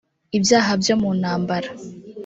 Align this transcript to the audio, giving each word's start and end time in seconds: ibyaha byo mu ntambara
ibyaha 0.37 0.71
byo 0.81 0.95
mu 1.01 1.09
ntambara 1.19 1.69